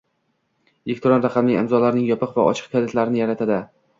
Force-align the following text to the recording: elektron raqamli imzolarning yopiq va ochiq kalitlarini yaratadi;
elektron 0.91 1.25
raqamli 1.25 1.59
imzolarning 1.59 2.07
yopiq 2.11 2.33
va 2.39 2.45
ochiq 2.53 2.73
kalitlarini 2.75 3.23
yaratadi; 3.25 3.63